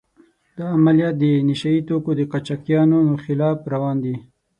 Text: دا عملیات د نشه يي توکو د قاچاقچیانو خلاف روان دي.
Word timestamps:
دا 0.57 0.65
عملیات 0.77 1.15
د 1.19 1.23
نشه 1.49 1.69
يي 1.75 1.81
توکو 1.87 2.11
د 2.15 2.21
قاچاقچیانو 2.31 2.99
خلاف 3.23 3.57
روان 3.73 3.97
دي. 4.03 4.15